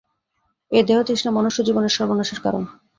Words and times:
এই 0.71 0.83
দেহতৃষ্ণা 0.83 1.31
মনুষ্যজীবনে 1.31 1.89
সর্বনাশের 1.91 2.39
কারণ। 2.41 2.63